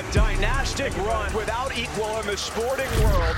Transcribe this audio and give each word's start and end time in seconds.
A 0.00 0.12
dynastic 0.12 0.96
run 0.96 1.30
without 1.34 1.76
equal 1.76 2.08
in 2.20 2.26
the 2.26 2.34
sporting 2.34 2.88
world. 3.02 3.36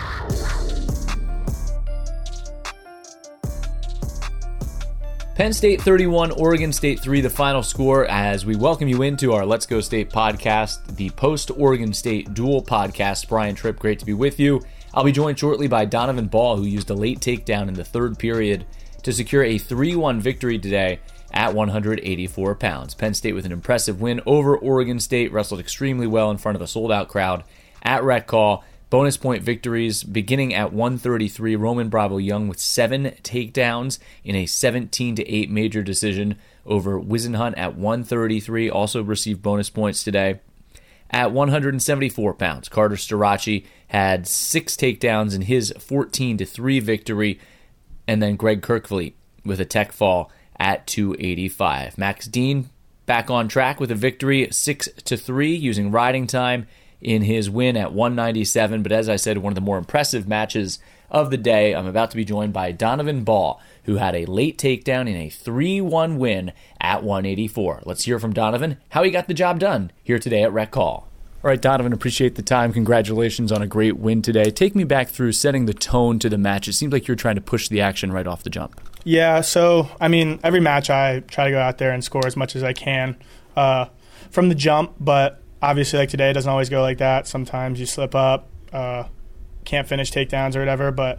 Penn 5.35 5.53
State 5.53 5.83
31, 5.83 6.31
Oregon 6.31 6.73
State 6.73 7.01
3, 7.01 7.21
the 7.21 7.31
final 7.31 7.65
score 7.65 8.07
as 8.07 8.47
we 8.47 8.55
welcome 8.55 8.87
you 8.87 9.03
into 9.03 9.33
our 9.33 9.45
Let's 9.45 9.67
Go 9.67 9.81
State 9.81 10.11
podcast, 10.11 10.95
the 10.95 11.11
post 11.11 11.51
Oregon 11.51 11.93
State 11.93 12.33
dual 12.33 12.63
podcast. 12.63 13.29
Brian 13.29 13.57
Tripp, 13.57 13.81
great 13.81 13.99
to 13.99 14.07
be 14.07 14.15
with 14.15 14.39
you. 14.39 14.63
I'll 14.95 15.03
be 15.03 15.11
joined 15.11 15.41
shortly 15.41 15.67
by 15.67 15.85
Donovan 15.85 16.29
Ball, 16.29 16.59
who 16.59 16.65
used 16.65 16.91
a 16.91 16.95
late 16.95 17.19
takedown 17.19 17.67
in 17.67 17.75
the 17.75 17.83
third 17.83 18.21
period 18.21 18.67
to 19.03 19.13
secure 19.13 19.43
a 19.43 19.59
3 19.59 19.97
1 19.97 20.21
victory 20.21 20.61
today 20.61 21.01
at 21.33 21.55
184 21.55 22.55
pounds. 22.57 22.95
Penn 22.95 23.15
State 23.15 23.33
with 23.33 23.47
an 23.47 23.53
impressive 23.53 24.01
win 24.01 24.21
over 24.27 24.57
Oregon 24.57 25.01
State, 25.01 25.33
wrestled 25.33 25.61
extremely 25.61 26.07
well 26.07 26.31
in 26.31 26.39
front 26.39 26.57
of 26.57 26.63
a 26.63 26.67
sold 26.67 26.93
out 26.93 27.09
crowd 27.09 27.45
at 27.83 28.05
Rec 28.05 28.31
Hall. 28.31 28.65
Bonus 28.91 29.17
point 29.17 29.43
victories 29.43 30.05
beginning 30.05 30.53
at 30.53 30.71
133. 30.71 31.57
Roman 31.57 31.89
Bravo 31.89 32.19
Young 32.19 32.47
with 32.47 32.59
seven 32.59 33.13
takedowns 33.23 33.99
in 34.23 34.35
a 34.35 34.45
17 34.45 35.17
8 35.19 35.51
major 35.51 35.83
decision 35.83 36.37
over 36.67 37.01
Wizenhunt 37.01 37.55
at 37.57 37.75
133. 37.75 38.69
Also 38.69 39.03
received 39.03 39.41
bonus 39.41 39.71
points 39.71 40.05
today. 40.05 40.41
At 41.11 41.33
174 41.33 42.35
pounds, 42.35 42.69
Carter 42.69 42.97
Starocci 42.97 43.65
had 43.89 44.27
six 44.27 44.77
takedowns 44.77 45.35
in 45.35 45.43
his 45.43 45.73
14 45.79 46.37
3 46.37 46.81
victory. 46.81 47.41
And 48.07 48.23
then 48.23 48.37
Greg 48.37 48.61
Kerkvliet 48.61 49.15
with 49.43 49.59
a 49.59 49.65
tech 49.65 49.93
fall 49.93 50.31
at 50.63 50.87
285. 50.87 51.99
Max 51.99 52.27
Dean 52.29 52.71
back 53.05 53.29
on 53.29 53.49
track 53.49 53.81
with 53.81 53.91
a 53.91 53.97
victory 53.97 54.47
6 54.49 54.89
to 55.05 55.17
3 55.17 55.53
using 55.53 55.91
riding 55.91 56.29
time 56.29 56.69
in 57.01 57.23
his 57.23 57.51
win 57.51 57.77
at 57.77 57.93
197. 57.93 58.81
But 58.81 58.93
as 58.93 59.09
I 59.09 59.17
said, 59.17 59.39
one 59.39 59.51
of 59.51 59.57
the 59.57 59.61
more 59.61 59.77
impressive 59.77 60.29
matches 60.29 60.79
of 61.11 61.33
the 61.33 61.37
day. 61.37 61.75
I'm 61.75 61.89
about 61.89 62.13
to 62.13 62.17
be 62.17 62.25
joined 62.25 62.53
by 62.53 62.71
Donovan 62.71 63.25
Ball, 63.25 63.61
who 63.87 63.97
had 63.97 64.15
a 64.15 64.25
late 64.25 64.57
takedown 64.57 65.09
in 65.11 65.17
a 65.17 65.29
3 65.29 65.81
1 65.81 66.19
win 66.19 66.53
at 66.81 67.03
184. 67.03 67.83
Let's 67.85 68.05
hear 68.05 68.21
from 68.21 68.33
Donovan 68.33 68.79
how 68.91 69.03
he 69.03 69.11
got 69.11 69.27
the 69.27 69.35
job 69.35 69.59
done 69.59 69.91
here 70.05 70.21
today 70.21 70.45
at 70.45 70.53
Rec 70.53 70.73
Hall. 70.73 71.09
All 71.45 71.49
right, 71.49 71.61
Donovan, 71.61 71.93
appreciate 71.93 72.37
the 72.37 72.43
time. 72.43 72.73
Congratulations 72.73 73.51
on 73.51 73.63
a 73.63 73.67
great 73.67 73.97
win 73.97 74.23
today. 74.23 74.53
Take 74.53 74.77
me 74.77 74.85
back 74.85 75.09
through 75.09 75.33
setting 75.33 75.67
the 75.67 75.75
tone 75.75 76.21
to 76.21 76.29
the 76.29 76.39
match. 76.39 76.69
It 76.69 76.75
seems 76.75 76.93
like 76.93 77.09
you're 77.09 77.17
trying 77.17 77.35
to 77.35 77.41
push 77.41 77.69
the 77.69 77.81
action 77.81 78.13
right 78.13 78.29
off 78.29 78.45
the 78.45 78.51
jump. 78.51 78.81
Yeah, 79.03 79.41
so 79.41 79.89
I 80.01 80.07
mean, 80.07 80.39
every 80.45 80.61
match 80.61 80.89
I 80.89 81.19
try 81.21 81.47
to 81.47 81.51
go 81.51 81.59
out 81.59 81.79
there 81.79 81.91
and 81.91 82.05
score 82.05 82.25
as 82.29 82.37
much 82.37 82.55
as 82.55 82.63
I 82.63 82.73
can 82.73 83.17
uh, 83.57 83.87
from 84.31 84.51
the 84.51 84.55
jump, 84.55 84.95
but 85.01 85.43
obviously, 85.61 85.99
like 85.99 86.11
today, 86.11 86.31
it 86.31 86.35
doesn't 86.35 86.49
always 86.49 86.69
go 86.69 86.81
like 86.81 86.99
that. 86.99 87.27
Sometimes 87.27 87.81
you 87.81 87.87
slip 87.87 88.15
up, 88.15 88.49
uh, 88.73 89.09
can't 89.65 89.89
finish 89.89 90.13
takedowns 90.13 90.55
or 90.55 90.61
whatever. 90.61 90.93
But 90.93 91.19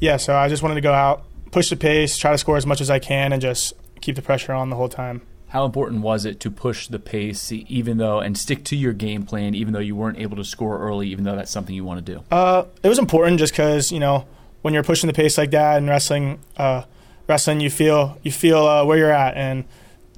yeah, 0.00 0.16
so 0.16 0.34
I 0.34 0.48
just 0.48 0.62
wanted 0.62 0.76
to 0.76 0.80
go 0.80 0.94
out, 0.94 1.26
push 1.50 1.68
the 1.68 1.76
pace, 1.76 2.16
try 2.16 2.32
to 2.32 2.38
score 2.38 2.56
as 2.56 2.64
much 2.64 2.80
as 2.80 2.88
I 2.88 3.00
can, 3.00 3.34
and 3.34 3.42
just 3.42 3.74
keep 4.00 4.16
the 4.16 4.22
pressure 4.22 4.54
on 4.54 4.70
the 4.70 4.76
whole 4.76 4.88
time. 4.88 5.20
How 5.48 5.64
important 5.64 6.02
was 6.02 6.26
it 6.26 6.40
to 6.40 6.50
push 6.50 6.88
the 6.88 6.98
pace, 6.98 7.50
even 7.50 7.96
though, 7.96 8.20
and 8.20 8.36
stick 8.36 8.64
to 8.64 8.76
your 8.76 8.92
game 8.92 9.24
plan, 9.24 9.54
even 9.54 9.72
though 9.72 9.80
you 9.80 9.96
weren't 9.96 10.18
able 10.18 10.36
to 10.36 10.44
score 10.44 10.78
early, 10.78 11.08
even 11.08 11.24
though 11.24 11.36
that's 11.36 11.50
something 11.50 11.74
you 11.74 11.84
want 11.84 12.04
to 12.04 12.14
do? 12.14 12.22
Uh, 12.30 12.64
it 12.82 12.88
was 12.88 12.98
important 12.98 13.38
just 13.38 13.54
because 13.54 13.90
you 13.90 13.98
know 13.98 14.26
when 14.60 14.74
you're 14.74 14.82
pushing 14.82 15.06
the 15.06 15.14
pace 15.14 15.38
like 15.38 15.50
that 15.52 15.78
and 15.78 15.88
wrestling, 15.88 16.38
uh, 16.58 16.82
wrestling, 17.26 17.60
you 17.60 17.70
feel 17.70 18.18
you 18.22 18.30
feel 18.30 18.66
uh, 18.66 18.84
where 18.84 18.98
you're 18.98 19.10
at, 19.10 19.36
and 19.36 19.64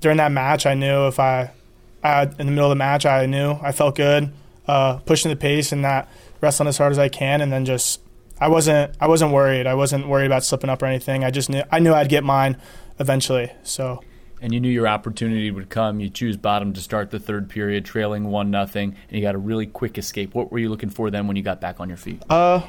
during 0.00 0.16
that 0.16 0.32
match, 0.32 0.66
I 0.66 0.74
knew 0.74 1.06
if 1.06 1.20
I 1.20 1.52
I, 2.02 2.22
in 2.22 2.46
the 2.46 2.52
middle 2.52 2.66
of 2.66 2.70
the 2.70 2.76
match, 2.76 3.06
I 3.06 3.26
knew 3.26 3.52
I 3.62 3.70
felt 3.70 3.94
good, 3.94 4.32
uh, 4.66 4.96
pushing 4.98 5.30
the 5.30 5.36
pace 5.36 5.70
and 5.70 5.80
not 5.80 6.08
wrestling 6.40 6.68
as 6.68 6.76
hard 6.76 6.90
as 6.90 6.98
I 6.98 7.08
can, 7.08 7.40
and 7.40 7.52
then 7.52 7.64
just 7.64 8.00
I 8.40 8.48
wasn't 8.48 8.96
I 9.00 9.06
wasn't 9.06 9.30
worried. 9.32 9.68
I 9.68 9.74
wasn't 9.74 10.08
worried 10.08 10.26
about 10.26 10.42
slipping 10.42 10.70
up 10.70 10.82
or 10.82 10.86
anything. 10.86 11.22
I 11.22 11.30
just 11.30 11.50
knew 11.50 11.62
I 11.70 11.78
knew 11.78 11.94
I'd 11.94 12.08
get 12.08 12.24
mine 12.24 12.56
eventually. 12.98 13.52
So. 13.62 14.02
And 14.42 14.54
you 14.54 14.60
knew 14.60 14.70
your 14.70 14.88
opportunity 14.88 15.50
would 15.50 15.68
come. 15.68 16.00
You 16.00 16.08
choose 16.08 16.36
bottom 16.36 16.72
to 16.72 16.80
start 16.80 17.10
the 17.10 17.18
third 17.18 17.50
period, 17.50 17.84
trailing 17.84 18.24
one 18.24 18.50
nothing, 18.50 18.96
and 19.08 19.16
you 19.16 19.20
got 19.20 19.34
a 19.34 19.38
really 19.38 19.66
quick 19.66 19.98
escape. 19.98 20.34
What 20.34 20.50
were 20.50 20.58
you 20.58 20.70
looking 20.70 20.88
for 20.88 21.10
then 21.10 21.26
when 21.26 21.36
you 21.36 21.42
got 21.42 21.60
back 21.60 21.78
on 21.78 21.88
your 21.88 21.98
feet? 21.98 22.22
Uh, 22.30 22.62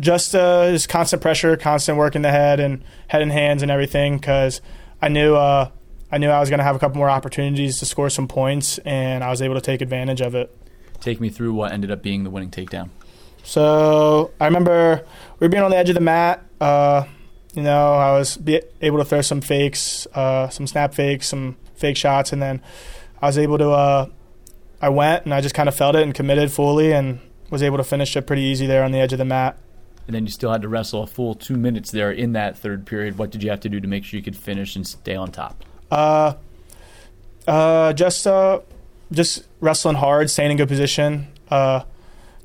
just 0.00 0.34
uh, 0.34 0.70
just 0.70 0.88
constant 0.88 1.20
pressure, 1.20 1.56
constant 1.56 1.98
work 1.98 2.16
in 2.16 2.22
the 2.22 2.30
head 2.30 2.58
and 2.58 2.82
head 3.08 3.20
and 3.20 3.30
hands 3.30 3.62
and 3.62 3.70
everything. 3.70 4.16
Because 4.16 4.62
I 5.02 5.08
knew 5.08 5.34
uh, 5.34 5.70
I 6.10 6.18
knew 6.18 6.30
I 6.30 6.40
was 6.40 6.48
going 6.48 6.58
to 6.58 6.64
have 6.64 6.76
a 6.76 6.78
couple 6.78 6.98
more 6.98 7.10
opportunities 7.10 7.78
to 7.80 7.86
score 7.86 8.08
some 8.08 8.26
points, 8.26 8.78
and 8.78 9.22
I 9.22 9.30
was 9.30 9.42
able 9.42 9.56
to 9.56 9.60
take 9.60 9.82
advantage 9.82 10.20
of 10.20 10.34
it. 10.34 10.56
Take 11.00 11.20
me 11.20 11.28
through 11.28 11.52
what 11.52 11.72
ended 11.72 11.90
up 11.90 12.02
being 12.02 12.24
the 12.24 12.30
winning 12.30 12.50
takedown. 12.50 12.88
So 13.42 14.30
I 14.40 14.46
remember 14.46 15.04
we 15.38 15.44
were 15.44 15.50
being 15.50 15.62
on 15.62 15.70
the 15.70 15.76
edge 15.76 15.90
of 15.90 15.94
the 15.94 16.00
mat. 16.00 16.42
Uh, 16.60 17.04
you 17.54 17.62
know, 17.62 17.94
I 17.94 18.12
was 18.18 18.38
able 18.80 18.98
to 18.98 19.04
throw 19.04 19.20
some 19.20 19.40
fakes, 19.40 20.06
uh, 20.14 20.48
some 20.48 20.66
snap 20.66 20.94
fakes, 20.94 21.28
some 21.28 21.56
fake 21.76 21.96
shots, 21.96 22.32
and 22.32 22.42
then 22.42 22.60
I 23.22 23.26
was 23.26 23.38
able 23.38 23.58
to. 23.58 23.70
Uh, 23.70 24.08
I 24.80 24.88
went 24.90 25.24
and 25.24 25.32
I 25.32 25.40
just 25.40 25.54
kind 25.54 25.68
of 25.68 25.74
felt 25.74 25.96
it 25.96 26.02
and 26.02 26.14
committed 26.14 26.50
fully, 26.52 26.92
and 26.92 27.20
was 27.50 27.62
able 27.62 27.76
to 27.78 27.84
finish 27.84 28.16
it 28.16 28.26
pretty 28.26 28.42
easy 28.42 28.66
there 28.66 28.82
on 28.82 28.92
the 28.92 28.98
edge 28.98 29.12
of 29.12 29.18
the 29.18 29.24
mat. 29.24 29.56
And 30.06 30.14
then 30.14 30.26
you 30.26 30.32
still 30.32 30.52
had 30.52 30.62
to 30.62 30.68
wrestle 30.68 31.04
a 31.04 31.06
full 31.06 31.34
two 31.34 31.56
minutes 31.56 31.90
there 31.90 32.10
in 32.10 32.32
that 32.32 32.58
third 32.58 32.84
period. 32.84 33.16
What 33.16 33.30
did 33.30 33.42
you 33.42 33.50
have 33.50 33.60
to 33.60 33.68
do 33.68 33.80
to 33.80 33.88
make 33.88 34.04
sure 34.04 34.18
you 34.18 34.24
could 34.24 34.36
finish 34.36 34.76
and 34.76 34.86
stay 34.86 35.14
on 35.14 35.30
top? 35.30 35.64
Uh, 35.90 36.34
uh, 37.46 37.92
just 37.94 38.26
uh, 38.26 38.60
just 39.12 39.46
wrestling 39.60 39.96
hard, 39.96 40.28
staying 40.28 40.50
in 40.50 40.56
good 40.56 40.68
position, 40.68 41.28
uh, 41.50 41.84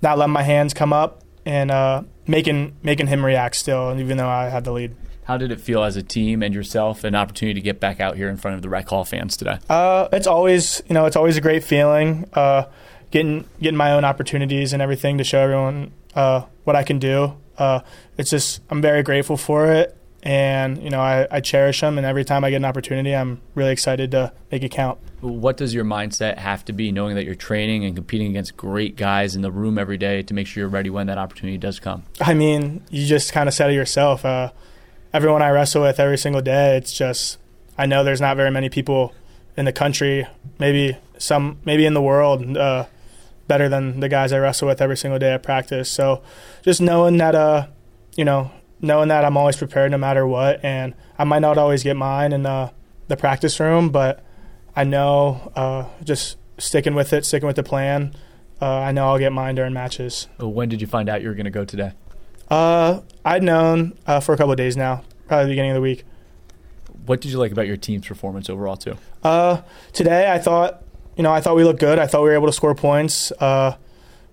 not 0.01 0.17
letting 0.17 0.33
my 0.33 0.43
hands 0.43 0.73
come 0.73 0.93
up, 0.93 1.23
and 1.45 1.71
uh, 1.71 2.03
making 2.29 2.77
making 2.83 3.07
him 3.07 3.25
react 3.25 3.55
still, 3.55 3.99
even 3.99 4.17
though 4.17 4.29
I 4.29 4.45
had 4.45 4.63
the 4.63 4.71
lead. 4.71 4.95
How 5.23 5.37
did 5.37 5.51
it 5.51 5.59
feel 5.59 5.83
as 5.83 5.95
a 5.95 6.03
team 6.03 6.41
and 6.41 6.55
yourself, 6.55 7.03
an 7.03 7.13
opportunity 7.13 7.53
to 7.59 7.63
get 7.63 7.79
back 7.79 7.99
out 7.99 8.15
here 8.15 8.29
in 8.29 8.37
front 8.37 8.55
of 8.55 8.61
the 8.61 8.69
Rec 8.69 8.87
Hall 8.87 9.05
fans 9.05 9.37
today? 9.37 9.59
Uh, 9.69 10.07
it's 10.13 10.27
always 10.27 10.81
you 10.87 10.93
know 10.93 11.05
it's 11.05 11.15
always 11.15 11.37
a 11.37 11.41
great 11.41 11.63
feeling, 11.63 12.29
uh, 12.33 12.63
getting 13.11 13.45
getting 13.61 13.77
my 13.77 13.91
own 13.91 14.05
opportunities 14.05 14.71
and 14.73 14.81
everything 14.81 15.17
to 15.17 15.23
show 15.23 15.39
everyone 15.39 15.91
uh, 16.15 16.43
what 16.63 16.75
I 16.75 16.83
can 16.83 16.99
do. 16.99 17.35
Uh, 17.57 17.81
it's 18.17 18.29
just 18.29 18.61
I'm 18.69 18.81
very 18.81 19.03
grateful 19.03 19.37
for 19.37 19.71
it, 19.71 19.97
and 20.23 20.81
you 20.83 20.89
know 20.89 20.99
I, 20.99 21.27
I, 21.31 21.39
cherish 21.39 21.79
them 21.79 21.97
and 21.97 22.05
every 22.05 22.25
time 22.25 22.43
i 22.43 22.49
get 22.49 22.57
an 22.57 22.65
opportunity 22.65 23.15
i'm 23.15 23.39
really 23.55 23.71
excited 23.71 24.11
to 24.11 24.33
make 24.51 24.63
it 24.63 24.69
count. 24.69 24.99
What 25.21 25.57
does 25.57 25.73
your 25.73 25.85
mindset 25.85 26.37
have 26.37 26.65
to 26.65 26.73
be 26.73 26.91
knowing 26.91 27.15
that 27.15 27.25
you're 27.25 27.35
training 27.35 27.85
and 27.85 27.95
competing 27.95 28.29
against 28.29 28.57
great 28.57 28.95
guys 28.95 29.35
in 29.35 29.41
the 29.41 29.51
room 29.51 29.77
every 29.77 29.97
day 29.97 30.21
to 30.23 30.33
make 30.33 30.47
sure 30.47 30.61
you're 30.61 30.69
ready 30.69 30.89
when 30.89 31.07
that 31.07 31.17
opportunity 31.17 31.57
does 31.57 31.79
come? 31.79 32.03
I 32.19 32.33
mean 32.33 32.83
you 32.89 33.05
just 33.05 33.31
kind 33.31 33.47
of 33.47 33.53
said 33.53 33.69
it 33.69 33.73
yourself 33.73 34.25
uh, 34.25 34.51
everyone 35.13 35.41
i 35.41 35.49
wrestle 35.49 35.83
with 35.83 35.99
every 35.99 36.17
single 36.17 36.41
day 36.41 36.75
it's 36.77 36.93
just 36.93 37.37
i 37.77 37.85
know 37.85 38.03
there's 38.03 38.21
not 38.21 38.35
very 38.35 38.51
many 38.51 38.69
people 38.69 39.13
in 39.55 39.65
the 39.65 39.73
country 39.73 40.27
maybe 40.59 40.97
some 41.17 41.59
maybe 41.65 41.85
in 41.85 41.93
the 41.93 42.01
world 42.01 42.57
uh, 42.57 42.85
better 43.49 43.67
than 43.67 43.99
the 43.99 44.07
guys 44.07 44.31
i 44.31 44.37
wrestle 44.37 44.67
with 44.67 44.81
every 44.81 44.95
single 44.95 45.19
day 45.19 45.33
at 45.33 45.43
practice. 45.43 45.91
So 45.91 46.21
just 46.61 46.79
knowing 46.79 47.17
that 47.17 47.35
uh, 47.35 47.67
you 48.15 48.23
know 48.23 48.51
knowing 48.81 49.09
that 49.09 49.25
I'm 49.25 49.37
always 49.37 49.57
prepared 49.57 49.91
no 49.91 49.97
matter 49.97 50.25
what, 50.25 50.63
and 50.63 50.93
I 51.17 51.23
might 51.23 51.39
not 51.39 51.57
always 51.57 51.83
get 51.83 51.95
mine 51.95 52.33
in 52.33 52.43
the 52.43 52.71
the 53.07 53.17
practice 53.17 53.59
room, 53.59 53.89
but 53.89 54.23
I 54.75 54.83
know 54.83 55.51
uh, 55.55 55.85
just 56.03 56.37
sticking 56.57 56.93
with 56.93 57.11
it, 57.11 57.25
sticking 57.25 57.47
with 57.47 57.55
the 57.55 57.63
plan. 57.63 58.13
Uh, 58.61 58.79
I 58.79 58.91
know 58.91 59.07
I'll 59.07 59.17
get 59.17 59.31
mine 59.31 59.55
during 59.55 59.73
matches. 59.73 60.27
When 60.37 60.69
did 60.69 60.81
you 60.81 60.87
find 60.87 61.09
out 61.09 61.21
you 61.21 61.29
were 61.29 61.33
going 61.33 61.45
to 61.45 61.51
go 61.51 61.65
today? 61.65 61.93
Uh, 62.49 63.01
I'd 63.23 63.43
known 63.43 63.97
uh, 64.05 64.19
for 64.19 64.33
a 64.33 64.37
couple 64.37 64.51
of 64.51 64.57
days 64.57 64.75
now, 64.75 65.03
probably 65.27 65.45
the 65.45 65.51
beginning 65.51 65.71
of 65.71 65.75
the 65.75 65.81
week. 65.81 66.03
What 67.05 67.21
did 67.21 67.31
you 67.31 67.39
like 67.39 67.51
about 67.51 67.67
your 67.67 67.77
team's 67.77 68.05
performance 68.05 68.49
overall, 68.49 68.77
too? 68.77 68.97
Uh, 69.23 69.61
today, 69.93 70.31
I 70.31 70.39
thought, 70.39 70.83
you 71.15 71.23
know, 71.23 71.31
I 71.31 71.41
thought 71.41 71.55
we 71.55 71.63
looked 71.63 71.79
good. 71.79 71.97
I 71.97 72.05
thought 72.05 72.21
we 72.21 72.29
were 72.29 72.35
able 72.35 72.47
to 72.47 72.53
score 72.53 72.75
points. 72.75 73.31
Uh, 73.31 73.75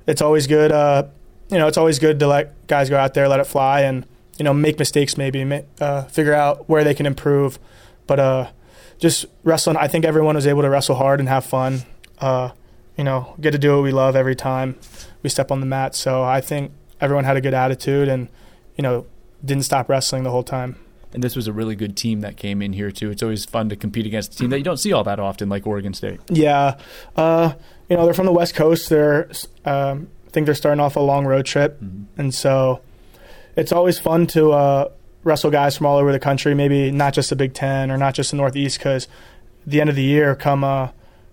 it's 0.07 0.21
always 0.21 0.47
good, 0.47 0.73
uh, 0.73 1.05
you 1.51 1.59
know, 1.59 1.67
it's 1.69 1.79
always 1.79 1.99
good 1.99 2.19
to 2.21 2.27
let 2.27 2.67
guys 2.67 2.91
go 2.91 2.97
out 2.99 3.15
there, 3.15 3.29
let 3.29 3.41
it 3.41 3.47
fly, 3.47 3.83
and 3.83 4.07
you 4.39 4.45
know, 4.45 4.53
make 4.53 4.79
mistakes 4.79 5.17
maybe, 5.17 5.63
uh, 5.81 6.03
figure 6.05 6.35
out 6.35 6.69
where 6.69 6.85
they 6.85 6.95
can 6.95 7.07
improve. 7.07 7.59
But 8.07 8.21
uh, 8.21 8.51
just 8.99 9.27
wrestling, 9.45 9.77
I 9.77 9.89
think 9.89 10.05
everyone 10.05 10.37
was 10.37 10.47
able 10.47 10.63
to 10.63 10.71
wrestle 10.71 10.97
hard 10.97 11.21
and 11.21 11.29
have 11.29 11.45
fun. 11.45 11.83
Uh, 12.19 12.51
you 12.97 13.05
know, 13.05 13.35
get 13.41 13.51
to 13.51 13.59
do 13.59 13.75
what 13.75 13.83
we 13.83 13.93
love 13.93 14.17
every 14.17 14.35
time 14.35 14.79
we 15.23 15.29
step 15.29 15.51
on 15.51 15.61
the 15.61 15.67
mat. 15.67 15.95
So 15.95 16.23
I 16.23 16.41
think 16.41 16.73
everyone 17.01 17.25
had 17.25 17.37
a 17.37 17.41
good 17.41 17.55
attitude 17.55 18.09
and, 18.09 18.29
you 18.77 18.83
know, 18.83 19.07
didn't 19.45 19.65
stop 19.65 19.89
wrestling 19.89 20.23
the 20.23 20.31
whole 20.31 20.43
time. 20.43 20.77
And 21.13 21.23
this 21.23 21.37
was 21.37 21.47
a 21.47 21.53
really 21.53 21.77
good 21.77 21.97
team 21.97 22.21
that 22.21 22.37
came 22.37 22.61
in 22.61 22.73
here 22.73 22.91
too. 22.91 23.11
It's 23.11 23.23
always 23.23 23.45
fun 23.45 23.69
to 23.71 23.77
compete 23.77 24.07
against 24.07 24.35
a 24.35 24.37
team 24.39 24.51
that 24.51 24.59
you 24.59 24.65
don't 24.65 24.77
see 24.77 24.93
all 24.93 25.05
that 25.05 25.19
often, 25.19 25.49
like 25.49 25.67
Oregon 25.67 25.95
State. 25.95 26.21
Yeah, 26.29 26.79
uh, 27.17 27.55
you 27.89 27.97
know 27.97 28.05
they're 28.05 28.13
from 28.13 28.27
the 28.27 28.33
West 28.33 28.55
Coast. 28.55 28.91
They're 28.91 29.31
um, 29.65 30.09
I 30.27 30.31
think 30.31 30.45
they're 30.45 30.55
starting 30.55 30.81
off 30.81 30.97
a 30.97 31.01
long 31.01 31.25
road 31.25 31.47
trip, 31.47 31.81
mm-hmm. 31.81 32.21
and 32.21 32.35
so 32.35 32.83
it's 33.57 33.73
always 33.73 33.99
fun 33.99 34.27
to 34.29 34.53
uh, 34.53 34.91
wrestle 35.25 35.51
guys 35.51 35.77
from 35.77 35.87
all 35.87 35.97
over 35.97 36.13
the 36.13 36.21
country. 36.21 36.55
Maybe 36.55 36.91
not 36.91 37.15
just 37.15 37.31
the 37.31 37.37
Big 37.37 37.55
Ten 37.55 37.91
or 37.91 37.97
not 37.97 38.15
just 38.15 38.31
the 38.31 38.37
Northeast, 38.37 38.79
because 38.79 39.09
the 39.67 39.81
end 39.81 39.91
of 39.91 39.97
the 39.97 40.03
year, 40.03 40.35
come 40.37 40.63
uh, 40.63 40.91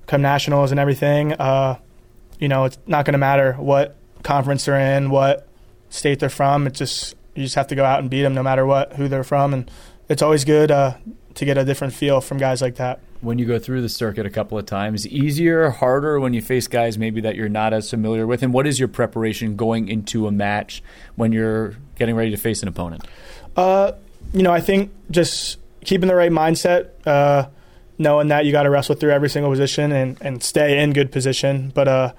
come 0.08 0.22
nationals 0.22 0.72
and 0.72 0.80
everything, 0.80 1.34
uh, 1.34 1.78
you 2.40 2.48
know, 2.48 2.66
it's 2.66 2.78
not 2.88 3.06
going 3.06 3.14
to 3.14 3.20
matter 3.20 3.54
what 3.54 3.96
conference 4.24 4.66
they're 4.66 4.98
in, 4.98 5.10
what 5.10 5.48
state 5.90 6.20
they're 6.20 6.30
from. 6.30 6.66
It's 6.66 6.80
just 6.80 7.16
you 7.36 7.44
just 7.44 7.56
have 7.56 7.68
to 7.68 7.75
go 7.75 7.86
out 7.86 8.00
and 8.00 8.10
beat 8.10 8.24
them 8.24 8.34
no 8.34 8.44
matter 8.44 8.66
what 8.66 8.94
who 8.94 9.08
they're 9.08 9.24
from, 9.24 9.54
and 9.54 9.70
it's 10.10 10.22
always 10.22 10.46
good 10.46 10.72
uh, 10.72 10.96
to 11.36 11.46
get 11.46 11.58
a 11.58 11.66
different 11.66 11.94
feel 11.94 12.22
from 12.22 12.38
guys 12.38 12.62
like 12.62 12.76
that. 12.76 13.00
When 13.22 13.40
you 13.40 13.46
go 13.46 13.58
through 13.58 13.82
the 13.82 13.90
circuit 13.90 14.26
a 14.26 14.30
couple 14.30 14.58
of 14.58 14.66
times, 14.66 15.08
easier, 15.08 15.70
harder 15.70 16.20
when 16.20 16.34
you 16.34 16.42
face 16.42 16.68
guys 16.68 16.98
maybe 16.98 17.22
that 17.22 17.36
you're 17.36 17.50
not 17.50 17.74
as 17.74 17.90
familiar 17.90 18.28
with, 18.28 18.44
and 18.44 18.54
what 18.54 18.68
is 18.68 18.80
your 18.80 18.90
preparation 18.90 19.56
going 19.56 19.88
into 19.88 20.28
a 20.28 20.32
match 20.32 20.84
when 21.16 21.32
you're 21.32 21.76
getting 21.96 22.16
ready 22.16 22.32
to 22.32 22.38
face 22.38 22.62
an 22.62 22.68
opponent? 22.68 23.08
Uh, 23.56 23.94
you 24.34 24.44
know, 24.44 24.52
I 24.52 24.60
think 24.60 24.92
just 25.10 25.58
keeping 25.86 26.08
the 26.08 26.16
right 26.16 26.32
mindset. 26.32 26.90
Uh, 27.06 27.48
knowing 27.98 28.30
that 28.30 28.46
you 28.46 28.52
got 28.52 28.64
to 28.64 28.70
wrestle 28.70 28.96
through 28.96 29.12
every 29.12 29.30
single 29.30 29.52
position 29.52 29.92
and, 29.92 30.18
and 30.22 30.44
stay 30.44 30.82
in 30.82 30.94
good 30.94 31.12
position. 31.12 31.72
But, 31.74 31.88
uh, 31.88 32.14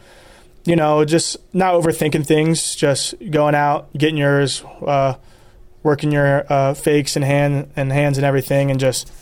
you 0.64 0.76
know, 0.76 1.04
just 1.04 1.36
not 1.54 1.74
overthinking 1.74 2.26
things, 2.26 2.74
just 2.74 3.14
going 3.30 3.54
out, 3.54 3.92
getting 3.92 4.16
yours, 4.16 4.62
uh, 4.86 5.14
working 5.84 6.10
your 6.10 6.50
uh, 6.52 6.74
fakes 6.74 7.14
and 7.14 7.24
hand 7.24 7.70
and 7.76 7.92
hands 7.92 8.18
and 8.18 8.24
everything, 8.24 8.72
and 8.72 8.80
just 8.80 9.12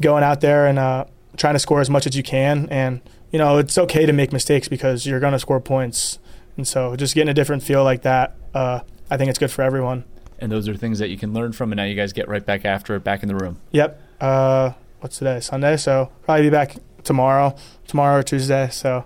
going 0.00 0.22
out 0.22 0.40
there 0.40 0.68
and 0.68 0.78
uh, 0.78 1.06
trying 1.36 1.54
to 1.54 1.58
score 1.58 1.80
as 1.80 1.90
much 1.90 2.06
as 2.06 2.16
you 2.16 2.22
can. 2.22 2.68
And 2.70 3.00
you 3.32 3.40
know, 3.40 3.58
it's 3.58 3.76
okay 3.76 4.06
to 4.06 4.12
make 4.12 4.32
mistakes 4.32 4.68
because 4.68 5.04
you're 5.04 5.20
going 5.20 5.32
to 5.32 5.38
score 5.40 5.60
points. 5.60 6.20
And 6.56 6.66
so, 6.66 6.94
just 6.94 7.14
getting 7.14 7.28
a 7.28 7.34
different 7.34 7.62
feel 7.62 7.82
like 7.82 8.02
that, 8.02 8.36
uh, 8.54 8.80
I 9.10 9.16
think 9.16 9.28
it's 9.30 9.38
good 9.38 9.50
for 9.50 9.62
everyone. 9.62 10.04
And 10.38 10.52
those 10.52 10.68
are 10.68 10.76
things 10.76 11.00
that 11.00 11.08
you 11.08 11.18
can 11.18 11.32
learn 11.32 11.52
from, 11.52 11.72
and 11.72 11.78
now 11.78 11.84
you 11.84 11.94
guys 11.94 12.12
get 12.12 12.28
right 12.28 12.44
back 12.44 12.64
after 12.64 12.94
it, 12.94 13.04
back 13.04 13.22
in 13.22 13.28
the 13.28 13.34
room. 13.34 13.58
Yep. 13.72 14.00
Uh, 14.20 14.72
what's 15.00 15.18
today? 15.18 15.40
Sunday. 15.40 15.76
So 15.76 16.10
probably 16.22 16.44
be 16.44 16.50
back 16.50 16.76
tomorrow, 17.04 17.56
tomorrow 17.86 18.20
or 18.20 18.22
Tuesday. 18.22 18.68
So 18.70 19.04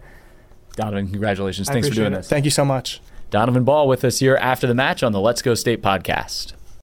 Donovan, 0.77 1.09
congratulations. 1.09 1.69
I 1.69 1.75
Thanks 1.75 1.89
for 1.89 1.95
doing 1.95 2.13
it. 2.13 2.17
this. 2.17 2.29
Thank 2.29 2.45
you 2.45 2.51
so 2.51 2.65
much. 2.65 3.01
Donovan 3.31 3.65
Ball 3.65 3.87
with 3.87 4.05
us 4.05 4.19
here 4.19 4.37
after 4.37 4.67
the 4.67 4.75
match 4.75 5.03
on 5.03 5.13
the 5.13 5.21
Let's 5.21 5.43
Go 5.43 5.55
State 5.55 5.83
podcast. 5.83 6.53